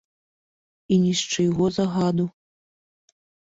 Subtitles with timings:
[0.95, 2.25] І ні з чыйго загаду.